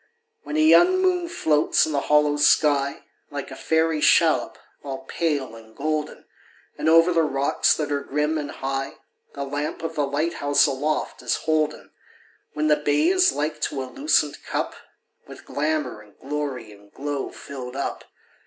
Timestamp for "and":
5.55-5.75, 6.75-6.89, 8.39-8.49, 16.01-16.17, 16.71-16.91